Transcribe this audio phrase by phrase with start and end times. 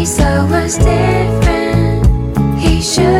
[0.00, 2.58] He's always different.
[2.58, 3.19] He should.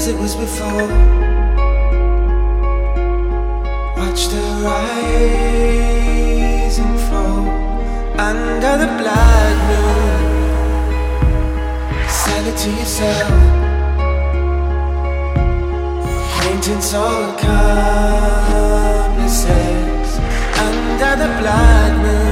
[0.00, 0.88] as it was before.
[3.98, 7.44] Watch the rise and fall
[8.30, 10.22] under the blood moon.
[12.08, 13.38] Sell it to yourself.
[16.28, 17.70] Acquaintance or accomplices
[20.66, 22.29] under the blood moon.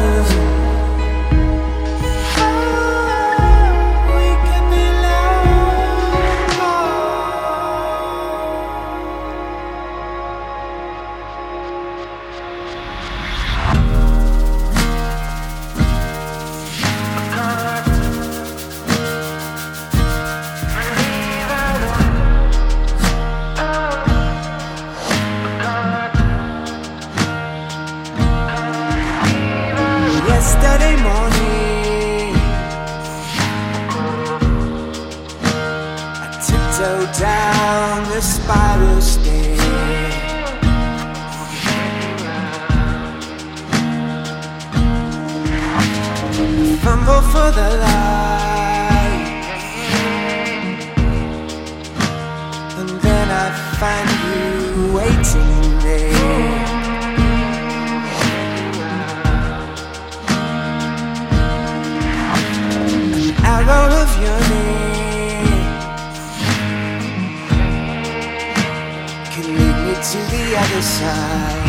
[70.78, 71.66] inside.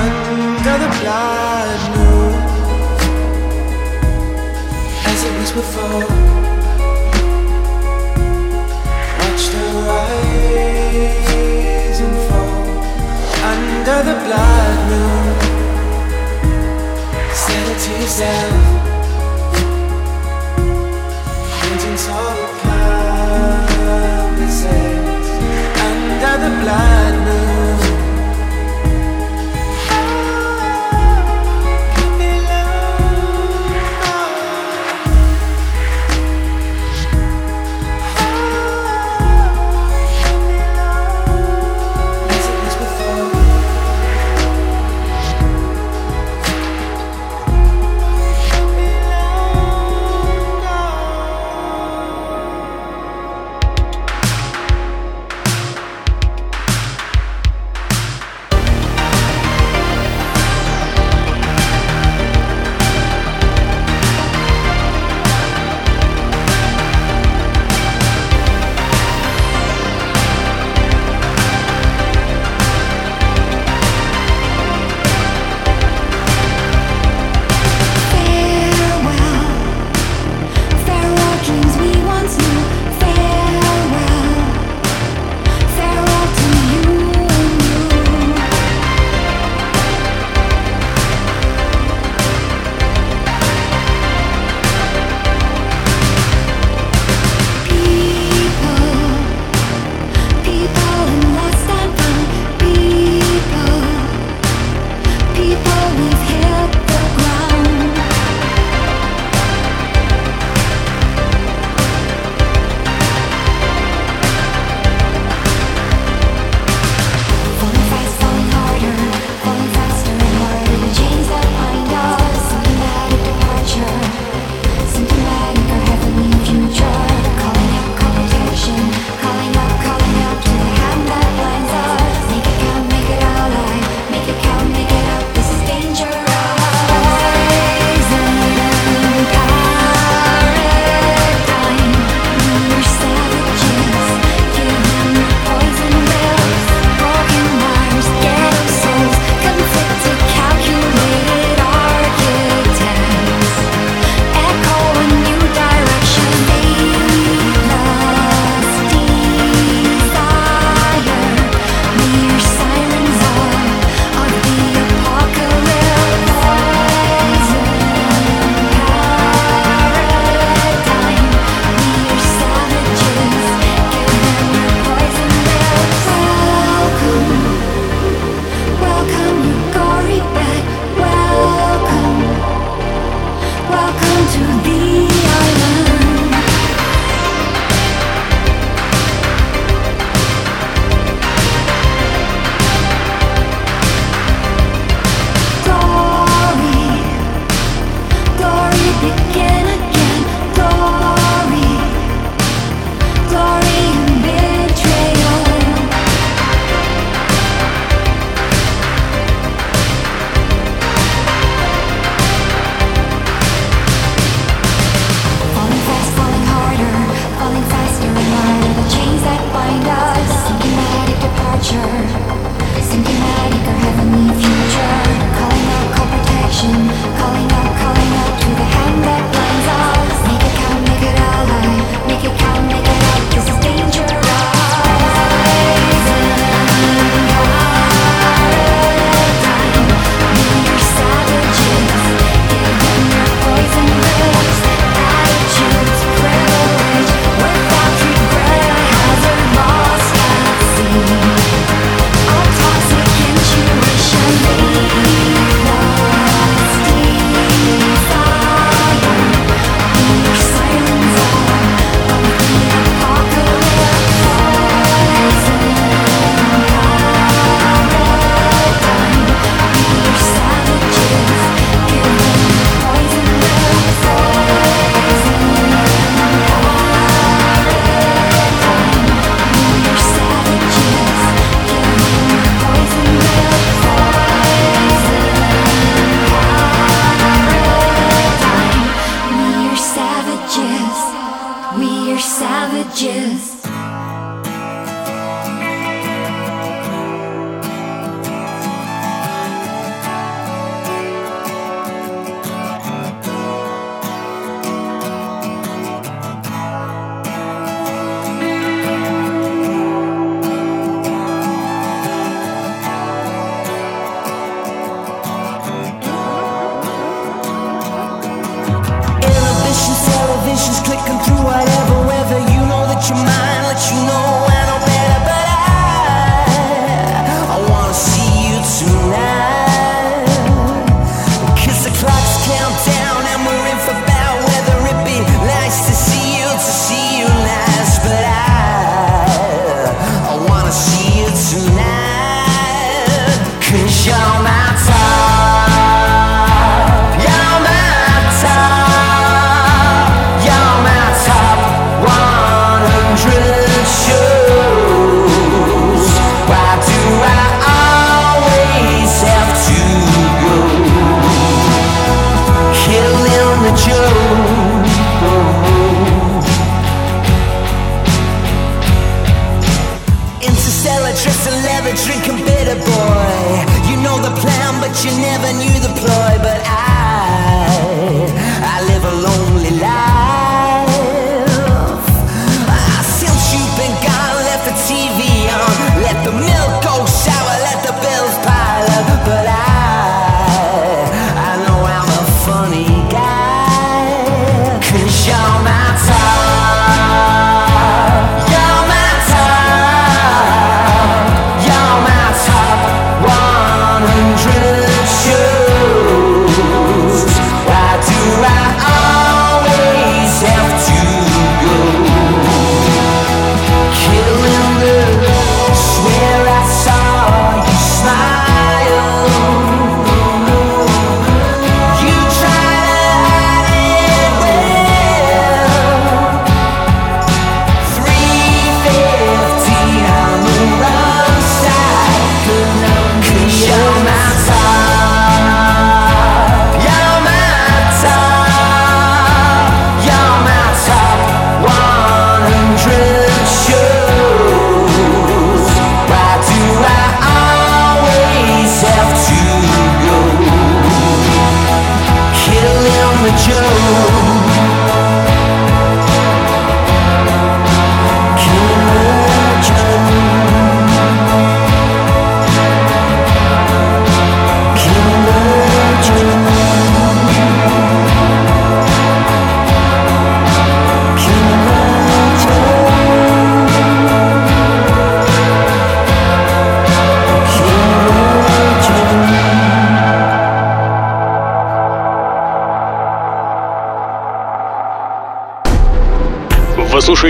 [0.00, 2.34] Under the blood moon,
[5.10, 6.06] as it was before.
[9.18, 11.20] Watch the rise
[12.06, 12.62] and fall.
[13.52, 15.26] Under the blood moon,
[17.42, 18.89] say it to yourself.
[26.60, 27.09] blind